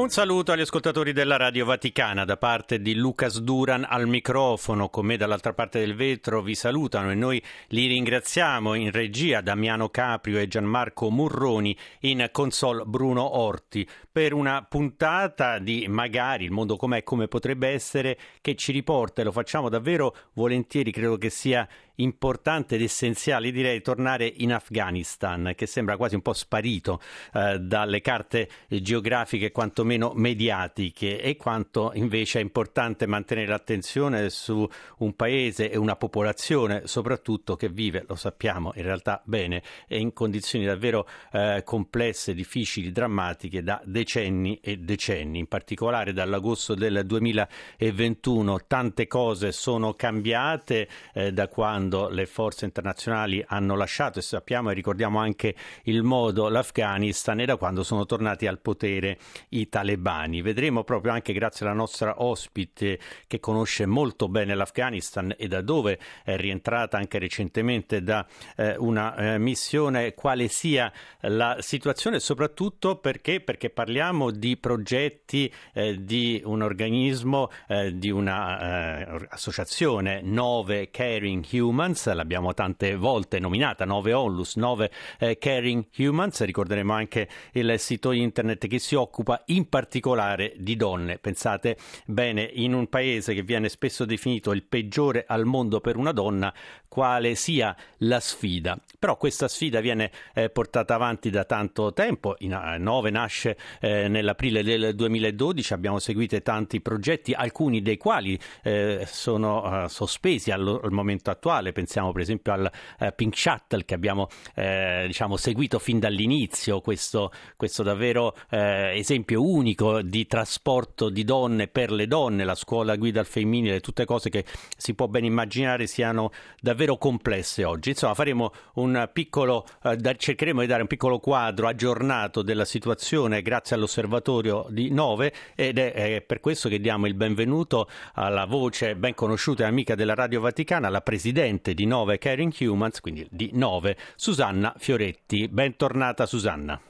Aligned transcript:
Un 0.00 0.08
saluto 0.08 0.52
agli 0.52 0.62
ascoltatori 0.62 1.12
della 1.12 1.36
Radio 1.36 1.66
Vaticana. 1.66 2.24
Da 2.24 2.38
parte 2.38 2.80
di 2.80 2.94
Lucas 2.94 3.38
Duran 3.38 3.86
al 3.86 4.08
microfono, 4.08 4.88
con 4.88 5.04
me 5.04 5.18
dall'altra 5.18 5.52
parte 5.52 5.78
del 5.78 5.94
vetro 5.94 6.40
vi 6.40 6.54
salutano 6.54 7.10
e 7.10 7.14
noi 7.14 7.40
li 7.68 7.86
ringraziamo 7.86 8.72
in 8.72 8.92
regia 8.92 9.42
Damiano 9.42 9.90
Caprio 9.90 10.38
e 10.38 10.48
Gianmarco 10.48 11.10
Murroni, 11.10 11.76
in 12.00 12.26
console 12.32 12.84
Bruno 12.86 13.36
Orti, 13.36 13.86
per 14.10 14.32
una 14.32 14.64
puntata 14.66 15.58
di 15.58 15.86
magari 15.86 16.44
il 16.44 16.50
mondo 16.50 16.76
com'è 16.76 17.02
come 17.02 17.28
potrebbe 17.28 17.68
essere 17.68 18.18
che 18.40 18.54
ci 18.54 18.72
riporta 18.72 19.20
e 19.20 19.24
lo 19.24 19.32
facciamo 19.32 19.68
davvero 19.68 20.16
volentieri, 20.32 20.92
credo 20.92 21.18
che 21.18 21.28
sia 21.28 21.68
importante 22.02 22.74
ed 22.74 22.82
essenziale, 22.82 23.50
direi, 23.50 23.82
tornare 23.82 24.26
in 24.26 24.52
Afghanistan, 24.52 25.52
che 25.54 25.66
sembra 25.66 25.96
quasi 25.96 26.14
un 26.14 26.22
po' 26.22 26.32
sparito 26.32 27.00
eh, 27.32 27.58
dalle 27.58 28.00
carte 28.00 28.48
geografiche 28.68 29.50
quantomeno 29.50 30.12
mediatiche. 30.14 31.20
E 31.20 31.36
quanto 31.36 31.92
invece 31.94 32.38
è 32.38 32.42
importante 32.42 33.06
mantenere 33.06 33.48
l'attenzione 33.48 34.30
su 34.30 34.68
un 34.98 35.14
paese 35.14 35.70
e 35.70 35.76
una 35.76 35.96
popolazione 35.96 36.82
soprattutto 36.86 37.56
che 37.56 37.68
vive, 37.68 38.04
lo 38.06 38.16
sappiamo 38.16 38.72
in 38.76 38.82
realtà 38.82 39.20
bene, 39.24 39.62
in 39.88 40.12
condizioni 40.12 40.64
davvero 40.64 41.06
eh, 41.32 41.62
complesse, 41.64 42.34
difficili, 42.34 42.92
drammatiche 42.92 43.62
da 43.62 43.80
decenni 43.84 44.58
e 44.62 44.78
decenni, 44.78 45.38
in 45.38 45.46
particolare 45.46 46.12
dall'agosto 46.12 46.74
del 46.74 47.02
2021 47.04 48.66
tante 48.66 49.06
cose 49.06 49.52
sono 49.52 49.94
cambiate 49.94 50.88
eh, 51.12 51.32
da 51.32 51.48
quando 51.48 51.89
quando 51.90 52.08
le 52.08 52.26
forze 52.26 52.66
internazionali 52.66 53.44
hanno 53.48 53.74
lasciato 53.74 54.20
e 54.20 54.22
sappiamo 54.22 54.70
e 54.70 54.74
ricordiamo 54.74 55.18
anche 55.18 55.56
il 55.84 56.02
modo 56.04 56.48
l'Afghanistan 56.48 57.40
e 57.40 57.46
da 57.46 57.56
quando 57.56 57.82
sono 57.82 58.06
tornati 58.06 58.46
al 58.46 58.60
potere 58.60 59.18
i 59.50 59.68
talebani. 59.68 60.40
Vedremo 60.40 60.84
proprio 60.84 61.12
anche 61.12 61.32
grazie 61.32 61.66
alla 61.66 61.74
nostra 61.74 62.22
ospite 62.22 63.00
che 63.26 63.40
conosce 63.40 63.86
molto 63.86 64.28
bene 64.28 64.54
l'Afghanistan 64.54 65.34
e 65.36 65.48
da 65.48 65.62
dove 65.62 65.98
è 66.22 66.36
rientrata 66.36 66.96
anche 66.96 67.18
recentemente 67.18 68.04
da 68.04 68.24
eh, 68.56 68.76
una 68.76 69.16
eh, 69.16 69.38
missione 69.38 70.14
quale 70.14 70.46
sia 70.46 70.92
la 71.22 71.56
situazione 71.58 72.20
soprattutto 72.20 72.94
perché, 72.96 73.40
perché 73.40 73.70
parliamo 73.70 74.30
di 74.30 74.56
progetti 74.56 75.52
eh, 75.72 76.04
di 76.04 76.40
un 76.44 76.62
organismo, 76.62 77.50
eh, 77.66 77.98
di 77.98 78.10
un'associazione 78.10 80.20
eh, 80.20 80.22
9 80.22 80.90
Caring 80.90 81.44
Human 81.52 81.79
Humans, 81.80 82.12
l'abbiamo 82.12 82.52
tante 82.52 82.94
volte 82.94 83.38
nominata, 83.38 83.86
9 83.86 84.12
Onlus, 84.12 84.56
9 84.56 84.90
eh, 85.18 85.38
Caring 85.38 85.86
Humans, 85.96 86.44
ricorderemo 86.44 86.92
anche 86.92 87.26
il 87.52 87.74
sito 87.78 88.12
internet 88.12 88.66
che 88.66 88.78
si 88.78 88.94
occupa 88.96 89.42
in 89.46 89.66
particolare 89.66 90.52
di 90.58 90.76
donne. 90.76 91.16
Pensate 91.16 91.78
bene, 92.04 92.42
in 92.42 92.74
un 92.74 92.86
paese 92.88 93.32
che 93.32 93.42
viene 93.42 93.70
spesso 93.70 94.04
definito 94.04 94.52
il 94.52 94.62
peggiore 94.62 95.24
al 95.26 95.46
mondo 95.46 95.80
per 95.80 95.96
una 95.96 96.12
donna, 96.12 96.52
quale 96.90 97.36
sia 97.36 97.74
la 97.98 98.18
sfida. 98.18 98.76
Però 98.98 99.16
questa 99.16 99.46
sfida 99.46 99.78
viene 99.80 100.10
eh, 100.34 100.50
portata 100.50 100.96
avanti 100.96 101.30
da 101.30 101.44
tanto 101.44 101.92
tempo, 101.92 102.34
in, 102.40 102.52
eh, 102.52 102.78
9 102.78 103.10
nasce 103.10 103.56
eh, 103.80 104.08
nell'aprile 104.08 104.64
del 104.64 104.96
2012, 104.96 105.72
abbiamo 105.72 106.00
seguito 106.00 106.42
tanti 106.42 106.80
progetti, 106.80 107.32
alcuni 107.32 107.80
dei 107.80 107.96
quali 107.96 108.36
eh, 108.64 109.04
sono 109.06 109.84
eh, 109.84 109.88
sospesi 109.88 110.50
al, 110.50 110.80
al 110.82 110.90
momento 110.90 111.30
attuale. 111.30 111.70
Pensiamo 111.70 112.10
per 112.10 112.22
esempio 112.22 112.52
al 112.52 112.70
eh, 112.98 113.12
Pink 113.12 113.38
Shuttle 113.38 113.84
che 113.84 113.94
abbiamo 113.94 114.28
diciamo, 114.52 115.36
seguito 115.36 115.78
fin 115.78 116.00
dall'inizio, 116.00 116.80
questo, 116.80 117.30
questo 117.56 117.82
davvero 117.82 118.34
esempio 118.50 119.42
unico 119.42 120.02
di 120.02 120.26
trasporto 120.26 121.08
di 121.08 121.24
donne 121.24 121.68
per 121.68 121.92
le 121.92 122.06
donne, 122.06 122.44
la 122.44 122.54
scuola 122.54 122.96
guida 122.96 123.20
al 123.20 123.26
femminile, 123.26 123.80
tutte 123.80 124.04
cose 124.04 124.28
che 124.28 124.44
si 124.76 124.94
può 124.94 125.06
ben 125.06 125.24
immaginare 125.24 125.86
siano 125.86 126.30
davvero 126.60 126.79
complesse 126.98 127.64
oggi. 127.64 127.90
Insomma, 127.90 128.14
faremo 128.14 128.52
un 128.74 129.08
piccolo, 129.12 129.66
eh, 129.82 129.96
da, 129.96 130.14
cercheremo 130.14 130.60
di 130.60 130.66
dare 130.66 130.82
un 130.82 130.88
piccolo 130.88 131.18
quadro 131.18 131.68
aggiornato 131.68 132.42
della 132.42 132.64
situazione 132.64 133.42
grazie 133.42 133.76
all'osservatorio 133.76 134.66
di 134.70 134.90
Nove 134.90 135.32
ed 135.54 135.78
è, 135.78 135.92
è 135.92 136.20
per 136.22 136.40
questo 136.40 136.68
che 136.68 136.80
diamo 136.80 137.06
il 137.06 137.14
benvenuto 137.14 137.88
alla 138.14 138.46
voce 138.46 138.96
ben 138.96 139.14
conosciuta 139.14 139.64
e 139.64 139.66
amica 139.66 139.94
della 139.94 140.14
Radio 140.14 140.40
Vaticana, 140.40 140.88
la 140.88 141.00
presidente 141.00 141.74
di 141.74 141.86
Nove 141.86 142.18
Caring 142.18 142.52
Humans, 142.58 143.00
quindi 143.00 143.26
di 143.30 143.50
Nove, 143.54 143.96
Susanna 144.16 144.74
Fioretti. 144.76 145.48
Bentornata 145.48 146.26
Susanna. 146.26 146.89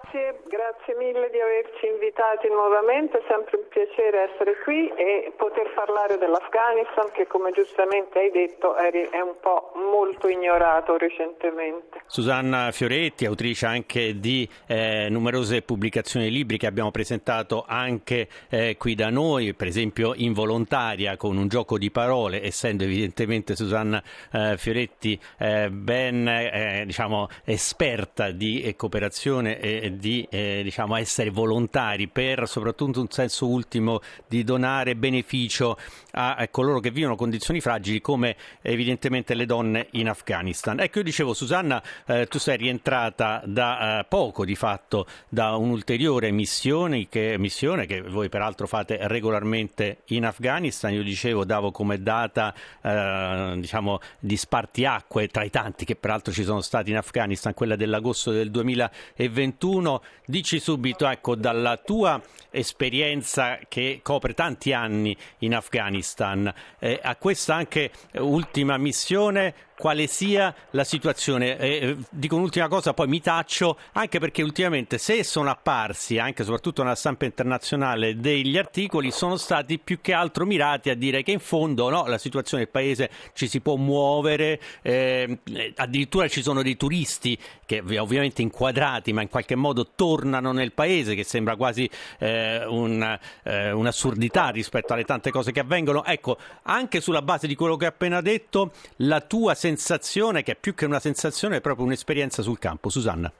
Grazie, 0.00 0.40
grazie 0.46 0.94
mille 0.94 1.28
di 1.30 1.40
averci 1.40 1.86
invitati 1.86 2.48
nuovamente, 2.48 3.18
è 3.18 3.22
sempre 3.28 3.56
un 3.58 3.64
piacere 3.68 4.30
essere 4.30 4.54
qui 4.62 4.88
e 4.94 5.32
poter 5.36 5.72
parlare 5.74 6.18
dell'Afghanistan 6.18 7.10
che 7.12 7.26
come 7.26 7.50
giustamente 7.50 8.18
hai 8.18 8.30
detto 8.30 8.76
è 8.76 9.20
un 9.20 9.34
po' 9.40 9.72
molto 9.74 10.28
ignorato 10.28 10.96
recentemente. 10.96 12.02
Susanna 12.06 12.70
Fioretti, 12.70 13.26
autrice 13.26 13.66
anche 13.66 14.18
di 14.20 14.48
eh, 14.66 15.08
numerose 15.10 15.62
pubblicazioni 15.62 16.26
e 16.26 16.30
libri 16.30 16.58
che 16.58 16.66
abbiamo 16.66 16.90
presentato 16.90 17.64
anche 17.66 18.28
eh, 18.50 18.76
qui 18.78 18.94
da 18.94 19.10
noi, 19.10 19.54
per 19.54 19.66
esempio 19.66 20.14
Involontaria 20.14 21.16
con 21.16 21.36
un 21.36 21.48
gioco 21.48 21.76
di 21.76 21.90
parole, 21.90 22.42
essendo 22.42 22.84
evidentemente 22.84 23.56
Susanna 23.56 24.02
eh, 24.32 24.56
Fioretti 24.58 25.18
eh, 25.38 25.68
ben 25.70 26.28
eh, 26.28 26.84
diciamo, 26.86 27.28
esperta 27.44 28.30
di 28.30 28.62
eh, 28.62 28.76
cooperazione 28.76 29.58
eh, 29.58 29.87
di 29.96 30.26
eh, 30.30 30.60
diciamo 30.62 30.96
essere 30.96 31.30
volontari 31.30 32.08
per 32.08 32.46
soprattutto 32.46 33.00
un 33.00 33.10
senso 33.10 33.46
ultimo 33.48 34.00
di 34.26 34.44
donare 34.44 34.96
beneficio 34.96 35.78
a, 36.12 36.34
a, 36.34 36.48
coloro 36.48 36.80
che 36.80 36.90
vivono 36.90 37.16
condizioni 37.16 37.60
fragili 37.60 38.00
come 38.00 38.36
evidentemente 38.62 39.34
le 39.34 39.46
donne 39.46 39.88
in 39.92 40.08
Afghanistan. 40.08 40.80
Ecco, 40.80 40.98
io 40.98 41.04
dicevo 41.04 41.34
Susanna, 41.34 41.82
eh, 42.06 42.26
tu 42.26 42.38
sei 42.38 42.56
rientrata 42.56 43.42
da 43.44 44.00
eh, 44.00 44.04
poco 44.04 44.44
di 44.44 44.54
fatto 44.54 45.06
da 45.28 45.56
un'ulteriore 45.56 46.30
missione 46.30 47.08
che, 47.08 47.36
missione 47.38 47.86
che 47.86 48.02
voi 48.02 48.28
peraltro 48.28 48.66
fate 48.66 48.98
regolarmente 49.02 49.98
in 50.06 50.24
Afghanistan. 50.24 50.92
Io 50.92 51.02
dicevo, 51.02 51.44
davo 51.44 51.70
come 51.70 52.02
data 52.02 52.54
eh, 52.82 53.54
diciamo 53.56 54.00
di 54.18 54.36
spartiacque 54.36 55.28
tra 55.28 55.44
i 55.44 55.50
tanti 55.50 55.84
che 55.84 55.96
peraltro 55.96 56.32
ci 56.32 56.44
sono 56.44 56.60
stati 56.60 56.90
in 56.90 56.96
Afghanistan, 56.96 57.54
quella 57.54 57.76
dell'agosto 57.76 58.30
del 58.30 58.50
2020 58.50 59.77
2021. 59.78 60.02
Dici 60.26 60.60
subito, 60.60 61.08
ecco, 61.08 61.34
dalla 61.34 61.76
tua 61.76 62.20
esperienza 62.50 63.58
che 63.68 64.00
copre 64.02 64.34
tanti 64.34 64.72
anni 64.72 65.16
in 65.38 65.54
Afghanistan, 65.54 66.52
eh, 66.78 67.00
a 67.02 67.16
questa 67.16 67.54
anche 67.54 67.90
ultima 68.14 68.76
missione, 68.76 69.54
quale 69.78 70.08
sia 70.08 70.52
la 70.72 70.82
situazione. 70.82 71.56
Eh, 71.56 71.96
dico 72.10 72.34
un'ultima 72.34 72.66
cosa, 72.66 72.92
poi 72.92 73.06
mi 73.06 73.20
taccio, 73.20 73.78
anche 73.92 74.18
perché 74.18 74.42
ultimamente 74.42 74.98
se 74.98 75.22
sono 75.22 75.50
apparsi, 75.50 76.18
anche 76.18 76.42
soprattutto 76.42 76.82
nella 76.82 76.96
stampa 76.96 77.26
internazionale, 77.26 78.16
degli 78.16 78.58
articoli, 78.58 79.12
sono 79.12 79.36
stati 79.36 79.78
più 79.78 80.00
che 80.00 80.12
altro 80.12 80.44
mirati 80.44 80.90
a 80.90 80.96
dire 80.96 81.22
che 81.22 81.30
in 81.30 81.38
fondo 81.38 81.88
no, 81.90 82.06
la 82.08 82.18
situazione 82.18 82.64
del 82.64 82.72
paese 82.72 83.08
ci 83.34 83.46
si 83.46 83.60
può 83.60 83.76
muovere, 83.76 84.60
eh, 84.82 85.38
addirittura 85.76 86.26
ci 86.26 86.42
sono 86.42 86.62
dei 86.62 86.76
turisti 86.76 87.38
che 87.64 87.82
ovviamente 87.98 88.42
inquadrati, 88.42 89.12
ma 89.12 89.22
in 89.22 89.28
qualche 89.28 89.54
modo 89.54 89.92
tornano 89.94 90.50
nel 90.50 90.72
paese, 90.72 91.14
che 91.14 91.22
sembra 91.22 91.54
quasi 91.54 91.88
eh, 92.18 92.64
un, 92.66 93.18
eh, 93.44 93.70
un'assurdità 93.70 94.48
rispetto 94.48 94.92
alle 94.92 95.04
tante 95.04 95.30
cose 95.30 95.52
che 95.52 95.60
avvengono. 95.60 96.04
Ecco, 96.04 96.36
anche 96.62 97.00
sulla 97.00 97.22
base 97.22 97.46
di 97.46 97.54
quello 97.54 97.76
che 97.76 97.84
hai 97.84 97.90
appena 97.92 98.20
detto, 98.20 98.72
la 98.96 99.20
tua 99.20 99.54
sensazione 99.54 99.66
sensazione 99.68 100.42
che 100.42 100.52
è 100.52 100.56
più 100.56 100.74
che 100.74 100.86
una 100.86 100.98
sensazione, 100.98 101.56
è 101.56 101.60
proprio 101.60 101.84
un'esperienza 101.84 102.40
sul 102.40 102.58
campo. 102.58 102.88
Susanna. 102.88 103.30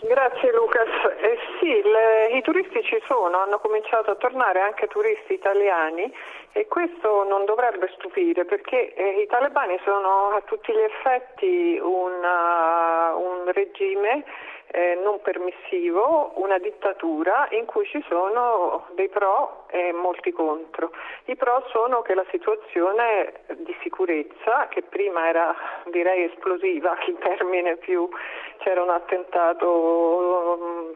Grazie 0.00 0.52
Lucas. 0.52 0.88
Eh 1.20 1.38
sì, 1.58 1.82
le, 1.82 2.36
i 2.38 2.42
turisti 2.42 2.82
ci 2.82 2.98
sono, 3.06 3.36
hanno 3.36 3.58
cominciato 3.58 4.10
a 4.10 4.14
tornare 4.14 4.60
anche 4.60 4.86
turisti 4.86 5.34
italiani 5.34 6.10
e 6.52 6.66
questo 6.66 7.24
non 7.24 7.44
dovrebbe 7.44 7.90
stupire 7.96 8.44
perché 8.44 8.94
eh, 8.94 9.20
i 9.20 9.26
talebani 9.26 9.78
sono 9.84 10.30
a 10.30 10.40
tutti 10.46 10.72
gli 10.72 10.80
effetti 10.80 11.78
un, 11.82 12.12
uh, 12.24 13.20
un 13.20 13.52
regime 13.52 14.24
eh, 14.70 14.98
non 15.02 15.20
permissivo, 15.22 16.32
una 16.36 16.58
dittatura 16.58 17.48
in 17.50 17.64
cui 17.64 17.86
ci 17.86 18.04
sono 18.08 18.86
dei 18.94 19.08
pro 19.08 19.64
e 19.70 19.92
molti 19.92 20.30
contro. 20.32 20.92
I 21.24 21.36
pro 21.36 21.64
sono 21.68 22.02
che 22.02 22.14
la 22.14 22.24
situazione 22.30 23.32
di 23.56 23.74
sicurezza, 23.82 24.68
che 24.68 24.82
prima 24.82 25.28
era 25.28 25.54
direi 25.90 26.24
esplosiva, 26.24 26.96
il 27.06 27.18
termine 27.18 27.76
più 27.76 28.08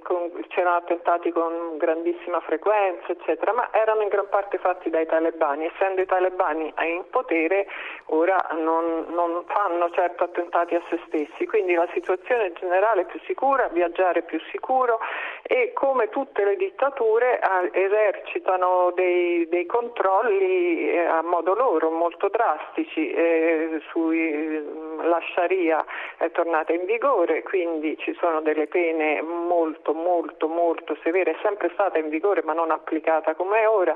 con, 0.03 0.45
c'erano 0.49 0.77
attentati 0.77 1.31
con 1.31 1.77
grandissima 1.77 2.41
frequenza, 2.41 3.13
eccetera, 3.13 3.53
ma 3.53 3.69
erano 3.73 4.03
in 4.03 4.09
gran 4.09 4.29
parte 4.29 4.59
fatti 4.59 4.91
dai 4.91 5.07
talebani. 5.07 5.67
Essendo 5.67 6.01
i 6.01 6.07
talebani 6.07 6.73
in 6.83 7.05
potere, 7.11 7.67
ora 8.07 8.37
non, 8.53 9.07
non 9.09 9.45
fanno 9.47 9.91
certo 9.91 10.25
attentati 10.25 10.75
a 10.75 10.83
se 10.89 11.01
stessi, 11.07 11.47
quindi 11.47 11.75
la 11.75 11.89
situazione 11.93 12.53
generale 12.53 13.03
è 13.03 13.07
più 13.07 13.21
sicura, 13.27 13.69
viaggiare 13.69 14.21
è 14.21 14.25
più 14.25 14.41
sicuro 14.51 14.99
e 15.43 15.73
come 15.75 16.09
tutte 16.09 16.45
le 16.45 16.57
dittature 16.57 17.41
esercitano 17.73 18.93
dei, 18.95 19.49
dei 19.49 19.67
controlli 19.67 20.91
eh, 20.91 21.05
a 21.05 21.23
modo 21.23 21.55
loro, 21.55 21.91
molto 21.91 22.29
drastici. 22.29 23.11
Eh, 23.13 23.81
sui, 23.91 24.65
la 25.03 25.21
Sharia 25.35 25.85
è 26.19 26.31
tornata 26.31 26.73
in 26.73 26.85
vigore, 26.85 27.43
quindi 27.53 27.99
ci 27.99 28.17
sono 28.19 28.41
delle 28.41 28.67
pene 28.67 29.21
molto 29.21 29.93
molto 29.93 30.49
molto 30.49 30.97
severe, 31.03 31.33
è 31.33 31.37
sempre 31.43 31.69
stata 31.75 31.99
in 31.99 32.09
vigore 32.09 32.43
ma 32.43 32.55
non 32.55 32.71
applicata 32.71 33.35
come 33.35 33.61
è 33.61 33.69
ora 33.69 33.95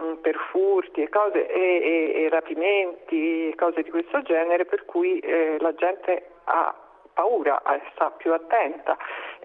mm, 0.00 0.12
per 0.20 0.36
furti 0.52 1.02
e, 1.02 1.08
cose, 1.08 1.48
e, 1.48 2.14
e, 2.14 2.22
e 2.22 2.28
rapimenti, 2.28 3.52
cose 3.56 3.82
di 3.82 3.90
questo 3.90 4.22
genere, 4.22 4.66
per 4.66 4.84
cui 4.84 5.18
eh, 5.18 5.56
la 5.58 5.74
gente 5.74 6.26
ha 6.44 6.72
paura, 7.12 7.60
sta 7.90 8.12
più 8.12 8.32
attenta. 8.32 8.96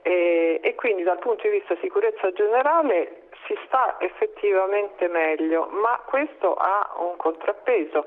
E, 0.04 0.60
e 0.62 0.76
quindi 0.76 1.02
dal 1.02 1.18
punto 1.18 1.42
di 1.42 1.58
vista 1.58 1.76
sicurezza 1.82 2.32
generale 2.34 3.30
si 3.48 3.58
sta 3.66 3.96
effettivamente 4.00 5.08
meglio, 5.08 5.66
ma 5.72 6.00
questo 6.06 6.54
ha 6.54 6.94
un 7.00 7.16
contrappeso 7.18 8.06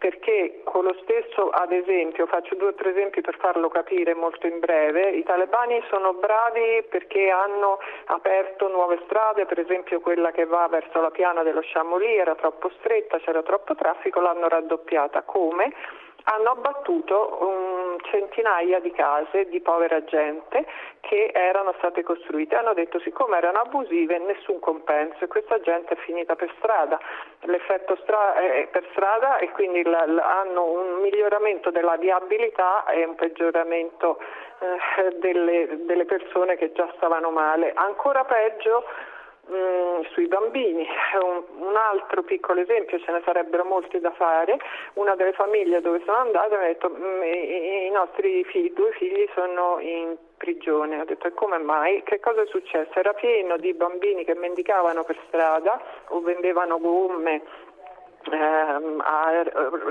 perché 0.00 0.62
con 0.64 0.84
lo 0.84 0.96
stesso, 1.02 1.50
ad 1.50 1.70
esempio, 1.72 2.26
faccio 2.26 2.54
due 2.54 2.68
o 2.68 2.74
tre 2.74 2.90
esempi 2.90 3.20
per 3.20 3.36
farlo 3.36 3.68
capire 3.68 4.14
molto 4.14 4.46
in 4.46 4.58
breve, 4.58 5.10
i 5.10 5.22
talebani 5.22 5.80
sono 5.90 6.14
bravi 6.14 6.82
perché 6.88 7.28
hanno 7.28 7.78
aperto 8.06 8.68
nuove 8.68 8.98
strade, 9.04 9.44
per 9.44 9.60
esempio 9.60 10.00
quella 10.00 10.30
che 10.32 10.46
va 10.46 10.66
verso 10.68 11.00
la 11.02 11.10
piana 11.10 11.42
dello 11.42 11.60
Sciamoli 11.60 12.16
era 12.16 12.34
troppo 12.34 12.70
stretta, 12.78 13.18
c'era 13.18 13.42
troppo 13.42 13.74
traffico, 13.74 14.20
l'hanno 14.20 14.48
raddoppiata. 14.48 15.22
Come? 15.22 15.74
hanno 16.24 16.50
abbattuto 16.50 17.38
um, 17.40 17.69
centinaia 18.02 18.78
di 18.80 18.90
case 18.92 19.48
di 19.48 19.60
povera 19.60 20.02
gente 20.04 20.66
che 21.00 21.30
erano 21.32 21.74
state 21.78 22.02
costruite. 22.02 22.56
Hanno 22.56 22.74
detto 22.74 22.98
siccome 23.00 23.36
erano 23.38 23.60
abusive 23.60 24.18
nessun 24.18 24.60
compenso 24.60 25.24
e 25.24 25.28
questa 25.28 25.60
gente 25.60 25.94
è 25.94 25.96
finita 25.96 26.36
per 26.36 26.52
strada. 26.58 26.98
L'effetto 27.42 27.96
stra- 28.02 28.34
è 28.34 28.68
per 28.70 28.86
strada 28.90 29.38
e 29.38 29.50
quindi 29.50 29.82
la, 29.82 30.04
la, 30.06 30.40
hanno 30.40 30.64
un 30.64 31.00
miglioramento 31.00 31.70
della 31.70 31.96
viabilità 31.96 32.84
e 32.86 33.04
un 33.04 33.14
peggioramento 33.14 34.18
eh, 34.60 35.16
delle, 35.18 35.84
delle 35.84 36.04
persone 36.04 36.56
che 36.56 36.72
già 36.72 36.90
stavano 36.96 37.30
male. 37.30 37.72
Ancora 37.74 38.24
peggio 38.24 38.84
Mm, 39.48 40.02
sui 40.12 40.26
bambini. 40.26 40.86
Un, 41.22 41.42
un, 41.66 41.76
altro 41.76 42.22
piccolo 42.22 42.60
esempio, 42.60 43.00
ce 43.00 43.10
ne 43.10 43.22
sarebbero 43.24 43.64
molti 43.64 43.98
da 43.98 44.12
fare, 44.12 44.58
una 44.94 45.14
delle 45.16 45.32
famiglie 45.32 45.80
dove 45.80 46.02
sono 46.04 46.18
andata 46.18 46.56
mi 46.56 46.64
ha 46.64 46.66
detto 46.68 46.90
mm, 46.90 47.22
i, 47.22 47.86
i 47.86 47.90
nostri 47.90 48.44
figli, 48.44 48.72
due 48.72 48.92
figli 48.92 49.28
sono 49.34 49.78
in 49.80 50.16
prigione. 50.36 51.00
Ho 51.00 51.04
detto 51.04 51.26
e 51.26 51.34
come 51.34 51.58
mai? 51.58 52.02
Che 52.02 52.20
cosa 52.20 52.42
è 52.42 52.46
successo? 52.46 52.92
Era 52.98 53.12
pieno 53.14 53.56
di 53.56 53.74
bambini 53.74 54.24
che 54.24 54.34
mendicavano 54.34 55.04
per 55.04 55.18
strada 55.26 55.80
o 56.08 56.20
vendevano 56.20 56.78
gomme 56.78 57.42
ehm, 58.30 59.02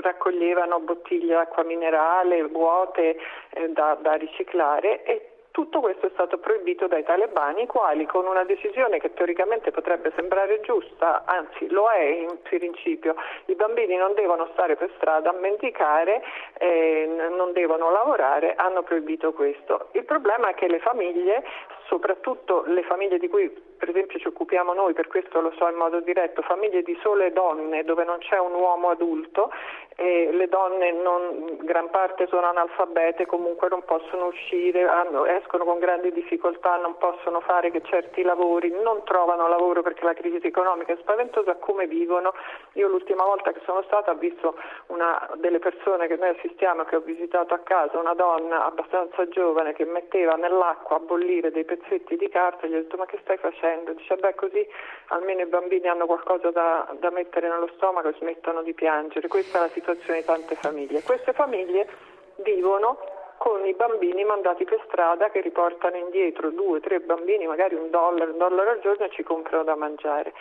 raccoglievano 0.00 0.80
bottiglie 0.80 1.34
d'acqua 1.34 1.64
minerale 1.64 2.42
vuote 2.44 3.16
eh, 3.50 3.68
da, 3.70 3.96
da, 4.00 4.14
riciclare 4.14 5.02
e 5.02 5.29
tutto 5.50 5.80
questo 5.80 6.06
è 6.06 6.10
stato 6.12 6.38
proibito 6.38 6.86
dai 6.86 7.04
talebani, 7.04 7.62
i 7.62 7.66
quali 7.66 8.06
con 8.06 8.26
una 8.26 8.44
decisione 8.44 8.98
che 8.98 9.12
teoricamente 9.14 9.70
potrebbe 9.70 10.12
sembrare 10.14 10.60
giusta, 10.60 11.24
anzi 11.24 11.68
lo 11.68 11.88
è 11.88 12.02
in 12.02 12.38
principio, 12.42 13.14
i 13.46 13.54
bambini 13.54 13.96
non 13.96 14.14
devono 14.14 14.48
stare 14.52 14.76
per 14.76 14.90
strada 14.96 15.30
a 15.30 15.38
mendicare, 15.38 16.22
eh, 16.58 17.28
non 17.36 17.52
devono 17.52 17.90
lavorare, 17.90 18.54
hanno 18.54 18.82
proibito 18.82 19.32
questo. 19.32 19.88
Il 19.92 20.04
problema 20.04 20.50
è 20.50 20.54
che 20.54 20.68
le 20.68 20.78
famiglie, 20.78 21.44
soprattutto 21.86 22.62
le 22.66 22.82
famiglie 22.84 23.18
di 23.18 23.28
cui 23.28 23.69
per 23.80 23.88
esempio 23.88 24.18
ci 24.18 24.28
occupiamo 24.28 24.74
noi, 24.74 24.92
per 24.92 25.08
questo 25.08 25.40
lo 25.40 25.52
so 25.56 25.66
in 25.66 25.76
modo 25.76 26.00
diretto, 26.00 26.42
famiglie 26.42 26.82
di 26.82 26.96
sole 27.02 27.32
donne 27.32 27.82
dove 27.82 28.04
non 28.04 28.18
c'è 28.18 28.38
un 28.38 28.52
uomo 28.52 28.90
adulto, 28.90 29.50
e 29.96 30.30
le 30.32 30.48
donne 30.48 30.92
non, 30.92 31.58
gran 31.60 31.90
parte 31.90 32.26
sono 32.28 32.46
analfabete, 32.46 33.26
comunque 33.26 33.68
non 33.68 33.82
possono 33.84 34.26
uscire, 34.26 34.86
hanno, 34.86 35.24
escono 35.24 35.64
con 35.64 35.78
grandi 35.78 36.12
difficoltà, 36.12 36.76
non 36.76 36.96
possono 36.96 37.40
fare 37.40 37.70
certi 37.82 38.22
lavori, 38.22 38.70
non 38.82 39.02
trovano 39.04 39.48
lavoro 39.48 39.82
perché 39.82 40.04
la 40.04 40.14
crisi 40.14 40.46
economica 40.46 40.92
è 40.92 40.98
spaventosa, 41.00 41.56
come 41.56 41.86
vivono. 41.86 42.32
Io 42.74 42.88
l'ultima 42.88 43.24
volta 43.24 43.52
che 43.52 43.60
sono 43.64 43.82
stata 43.82 44.10
ho 44.10 44.14
visto 44.14 44.56
una 44.86 45.28
delle 45.36 45.58
persone 45.58 46.06
che 46.06 46.16
noi 46.16 46.30
assistiamo, 46.30 46.84
che 46.84 46.96
ho 46.96 47.00
visitato 47.00 47.54
a 47.54 47.58
casa, 47.58 47.98
una 47.98 48.14
donna 48.14 48.64
abbastanza 48.66 49.26
giovane 49.28 49.72
che 49.72 49.84
metteva 49.84 50.34
nell'acqua 50.34 50.96
a 50.96 51.00
bollire 51.00 51.50
dei 51.50 51.64
pezzetti 51.64 52.16
di 52.16 52.28
carta 52.28 52.66
e 52.66 52.68
gli 52.68 52.74
ho 52.74 52.80
detto 52.80 52.96
ma 52.96 53.06
che 53.06 53.18
stai 53.22 53.36
facendo? 53.36 53.69
Facendo. 53.70 53.92
Dice, 53.92 54.16
beh, 54.16 54.34
così 54.34 54.66
almeno 55.08 55.42
i 55.42 55.46
bambini 55.46 55.88
hanno 55.88 56.06
qualcosa 56.06 56.50
da, 56.50 56.88
da 56.98 57.10
mettere 57.10 57.48
nello 57.48 57.68
stomaco 57.76 58.08
e 58.08 58.14
smettono 58.18 58.62
di 58.62 58.74
piangere. 58.74 59.28
Questa 59.28 59.58
è 59.58 59.60
la 59.62 59.68
situazione 59.68 60.20
di 60.20 60.24
tante 60.24 60.54
famiglie. 60.56 61.02
Queste 61.02 61.32
famiglie 61.32 61.88
vivono 62.36 62.98
con 63.38 63.64
i 63.64 63.72
bambini 63.72 64.24
mandati 64.24 64.64
per 64.64 64.82
strada 64.86 65.30
che 65.30 65.40
riportano 65.40 65.96
indietro 65.96 66.50
due, 66.50 66.80
tre 66.80 67.00
bambini, 67.00 67.46
magari 67.46 67.74
un 67.74 67.88
dollaro, 67.90 68.32
un 68.32 68.38
dollaro 68.38 68.70
al 68.70 68.80
giorno 68.80 69.06
e 69.06 69.10
ci 69.10 69.22
comprano 69.22 69.64
da 69.64 69.74
mangiare. 69.76 70.32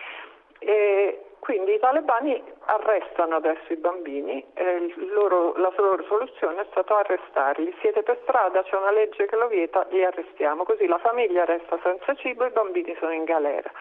E 0.59 1.23
quindi 1.39 1.73
i 1.73 1.79
talebani 1.79 2.41
arrestano 2.65 3.37
adesso 3.37 3.71
i 3.71 3.77
bambini, 3.77 4.45
eh, 4.53 4.93
loro, 5.13 5.55
la 5.55 5.71
loro 5.77 6.03
soluzione 6.03 6.61
è 6.61 6.65
stata 6.69 6.99
arrestarli. 6.99 7.73
Siete 7.81 8.03
per 8.03 8.19
strada, 8.23 8.61
c'è 8.63 8.75
una 8.75 8.91
legge 8.91 9.25
che 9.25 9.35
lo 9.35 9.47
vieta, 9.47 9.85
li 9.89 10.03
arrestiamo, 10.03 10.63
così 10.63 10.85
la 10.85 10.99
famiglia 10.99 11.45
resta 11.45 11.79
senza 11.81 12.13
cibo 12.15 12.43
e 12.43 12.47
i 12.47 12.51
bambini 12.51 12.95
sono 12.99 13.13
in 13.13 13.23
galera. 13.23 13.71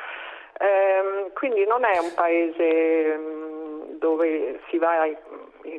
Eh, 0.60 1.30
quindi 1.34 1.66
non 1.66 1.84
è 1.84 1.98
un 1.98 2.12
paese 2.14 3.16
mm, 3.16 3.82
dove 3.98 4.60
si 4.68 4.78
va 4.78 5.06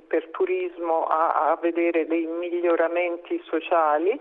per 0.07 0.27
turismo 0.29 1.05
a, 1.05 1.51
a 1.51 1.57
vedere 1.59 2.05
dei 2.05 2.25
miglioramenti 2.25 3.41
sociali, 3.45 4.19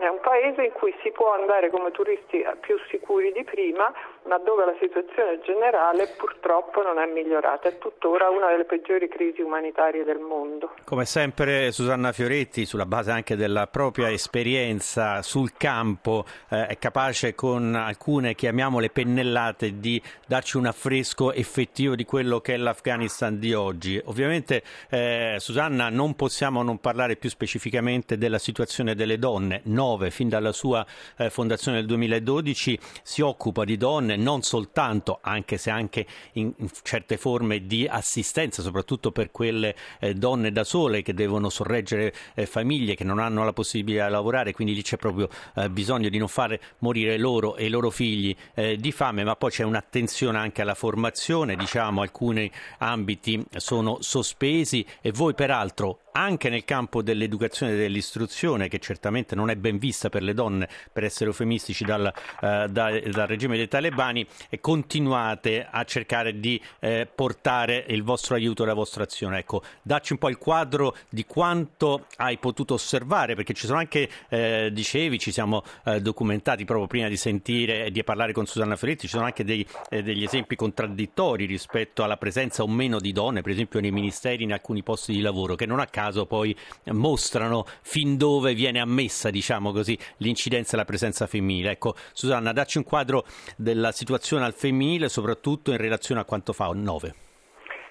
è 0.00 0.08
un 0.08 0.20
paese 0.20 0.64
in 0.64 0.72
cui 0.72 0.94
si 1.02 1.10
può 1.10 1.34
andare 1.34 1.68
come 1.68 1.90
turisti 1.90 2.44
più 2.60 2.78
sicuri 2.88 3.32
di 3.32 3.44
prima, 3.44 3.92
ma 4.24 4.38
dove 4.38 4.64
la 4.64 4.74
situazione 4.80 5.40
generale 5.42 6.08
purtroppo 6.16 6.82
non 6.82 6.98
è 6.98 7.06
migliorata. 7.06 7.68
È 7.68 7.78
tuttora 7.78 8.30
una 8.30 8.48
delle 8.48 8.64
peggiori 8.64 9.08
crisi 9.08 9.42
umanitarie 9.42 10.04
del 10.04 10.18
mondo. 10.18 10.74
Come 10.84 11.04
sempre 11.04 11.70
Susanna 11.72 12.12
Fioretti, 12.12 12.64
sulla 12.64 12.86
base 12.86 13.10
anche 13.10 13.36
della 13.36 13.66
propria 13.66 14.10
esperienza 14.10 15.22
sul 15.22 15.52
campo, 15.56 16.24
eh, 16.48 16.66
è 16.66 16.78
capace 16.78 17.34
con 17.34 17.74
alcune, 17.74 18.34
chiamiamole 18.34 18.88
pennellate, 18.90 19.78
di 19.78 20.00
darci 20.26 20.56
un 20.56 20.66
affresco 20.66 21.32
effettivo 21.32 21.94
di 21.94 22.04
quello 22.04 22.40
che 22.40 22.54
è 22.54 22.56
l'Afghanistan 22.56 23.38
di 23.38 23.52
oggi. 23.52 24.00
Ovviamente 24.06 24.62
eh, 24.88 25.36
Susanna 25.38 25.90
non 25.90 26.14
possiamo 26.14 26.62
non 26.62 26.78
parlare 26.78 27.16
più 27.16 27.28
specificamente 27.28 28.16
della 28.16 28.38
situazione 28.38 28.94
delle 28.94 29.18
donne. 29.18 29.60
No 29.64 29.90
2009, 29.90 30.10
fin 30.10 30.28
dalla 30.28 30.52
sua 30.52 30.86
eh, 31.16 31.30
fondazione 31.30 31.78
nel 31.78 31.86
2012, 31.86 32.78
si 33.02 33.22
occupa 33.22 33.64
di 33.64 33.76
donne 33.76 34.09
non 34.16 34.42
soltanto, 34.42 35.18
anche 35.22 35.58
se 35.58 35.70
anche 35.70 36.06
in, 36.32 36.52
certe 36.82 37.16
forme 37.16 37.66
di 37.66 37.86
assistenza, 37.88 38.62
soprattutto 38.62 39.12
per 39.12 39.30
quelle 39.30 39.74
eh, 40.00 40.14
donne 40.14 40.52
da 40.52 40.64
sole 40.64 41.02
che 41.02 41.14
devono 41.14 41.48
sorreggere 41.48 42.12
eh, 42.34 42.46
famiglie 42.46 42.94
che 42.94 43.04
non 43.04 43.18
hanno 43.18 43.44
la 43.44 43.52
possibilità 43.52 44.06
di 44.06 44.12
lavorare, 44.12 44.52
quindi 44.52 44.74
lì 44.74 44.82
c'è 44.82 44.96
proprio 44.96 45.28
eh, 45.54 45.70
bisogno 45.70 46.08
di 46.08 46.18
non 46.18 46.28
fare 46.28 46.60
morire 46.78 47.18
loro 47.18 47.56
e 47.56 47.66
i 47.66 47.68
loro 47.68 47.90
figli 47.90 48.34
eh, 48.54 48.76
di 48.76 48.92
fame, 48.92 49.24
ma 49.24 49.36
poi 49.36 49.50
c'è 49.50 49.64
un'attenzione 49.64 50.38
anche 50.38 50.62
alla 50.62 50.74
formazione, 50.74 51.56
diciamo 51.56 52.02
alcuni 52.02 52.50
ambiti 52.78 53.44
sono 53.56 53.98
sospesi 54.00 54.84
e 55.00 55.12
voi 55.12 55.34
peraltro 55.34 56.00
anche 56.12 56.48
nel 56.48 56.64
campo 56.64 57.02
dell'educazione 57.02 57.72
e 57.72 57.76
dell'istruzione, 57.76 58.68
che 58.68 58.78
certamente 58.78 59.34
non 59.34 59.50
è 59.50 59.56
ben 59.56 59.78
vista 59.78 60.08
per 60.08 60.22
le 60.22 60.34
donne, 60.34 60.68
per 60.92 61.04
essere 61.04 61.26
eufemistici, 61.26 61.84
dal, 61.84 62.06
eh, 62.06 62.66
da, 62.68 63.00
dal 63.00 63.26
regime 63.26 63.56
dei 63.56 63.68
talebani, 63.68 64.26
continuate 64.60 65.66
a 65.70 65.84
cercare 65.84 66.38
di 66.38 66.60
eh, 66.80 67.08
portare 67.12 67.84
il 67.88 68.02
vostro 68.02 68.34
aiuto 68.34 68.62
e 68.62 68.66
la 68.66 68.74
vostra 68.74 69.04
azione. 69.04 69.38
Ecco, 69.38 69.62
dacci 69.82 70.12
un 70.12 70.18
po' 70.18 70.28
il 70.28 70.38
quadro 70.38 70.96
di 71.08 71.24
quanto 71.24 72.06
hai 72.16 72.38
potuto 72.38 72.74
osservare, 72.74 73.34
perché 73.34 73.54
ci 73.54 73.66
sono 73.66 73.78
anche, 73.78 74.08
eh, 74.28 74.70
dicevi, 74.72 75.18
ci 75.18 75.32
siamo 75.32 75.62
eh, 75.84 76.00
documentati 76.00 76.64
proprio 76.64 76.86
prima 76.86 77.08
di 77.08 77.16
sentire 77.16 77.86
e 77.86 77.90
di 77.90 78.02
parlare 78.04 78.32
con 78.32 78.46
Susanna 78.46 78.76
Ferretti, 78.76 79.06
ci 79.06 79.08
sono 79.14 79.24
anche 79.24 79.44
dei, 79.44 79.66
eh, 79.88 80.02
degli 80.02 80.22
esempi 80.22 80.56
contraddittori 80.56 81.46
rispetto 81.46 82.02
alla 82.02 82.16
presenza 82.16 82.62
o 82.62 82.68
meno 82.68 82.98
di 82.98 83.12
donne, 83.12 83.42
per 83.42 83.52
esempio 83.52 83.80
nei 83.80 83.92
ministeri, 83.92 84.42
in 84.42 84.52
alcuni 84.52 84.82
posti 84.82 85.12
di 85.12 85.20
lavoro, 85.20 85.54
che 85.54 85.66
non 85.66 85.80
a 85.80 85.86
caso 86.00 86.24
poi 86.24 86.56
mostrano 86.92 87.64
fin 87.82 88.16
dove 88.16 88.54
viene 88.54 88.80
ammessa, 88.80 89.30
diciamo 89.30 89.72
così, 89.72 89.98
l'incidenza 90.18 90.74
e 90.74 90.76
la 90.78 90.84
presenza 90.84 91.26
femminile. 91.26 91.72
Ecco, 91.72 91.94
Susanna, 92.12 92.52
dacci 92.52 92.78
un 92.78 92.84
quadro 92.84 93.24
della 93.56 93.92
situazione 93.92 94.44
al 94.44 94.54
femminile, 94.54 95.08
soprattutto 95.08 95.70
in 95.70 95.76
relazione 95.76 96.20
a 96.20 96.24
quanto 96.24 96.52
fa 96.52 96.70
9. 96.72 97.14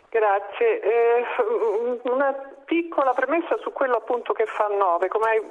Grazie. 0.09 0.81
Eh, 0.81 1.23
una 2.09 2.33
piccola 2.69 3.13
premessa 3.13 3.57
su 3.57 3.73
quello 3.73 3.95
appunto 3.95 4.31
che 4.31 4.45
fa 4.45 4.67
9. 4.67 5.07
Come 5.07 5.25
hai 5.27 5.41